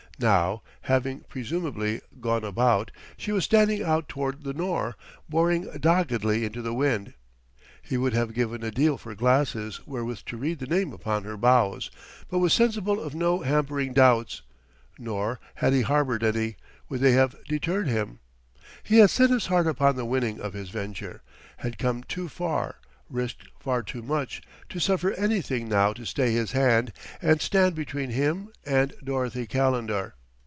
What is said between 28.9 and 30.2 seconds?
Dorothy Calendar.